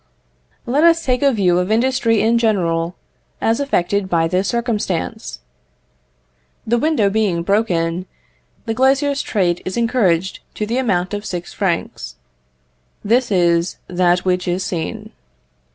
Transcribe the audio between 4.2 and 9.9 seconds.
this circumstance. The window being broken, the glazier's trade is